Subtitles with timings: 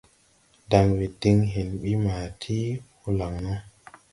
[0.69, 2.57] Danwe din hen ɓi ma ti
[3.01, 3.53] holaŋ no.